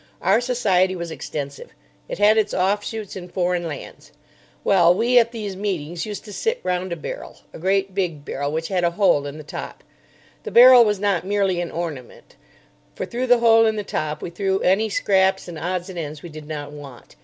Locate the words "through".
13.05-13.27